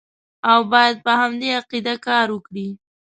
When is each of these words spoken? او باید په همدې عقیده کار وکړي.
او 0.51 0.59
باید 0.71 0.97
په 1.05 1.11
همدې 1.21 1.49
عقیده 1.59 1.95
کار 2.07 2.27
وکړي. 2.31 2.69